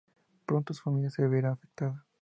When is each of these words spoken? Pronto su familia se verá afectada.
Pronto 0.47 0.73
su 0.73 0.81
familia 0.81 1.11
se 1.11 1.27
verá 1.27 1.51
afectada. 1.51 2.03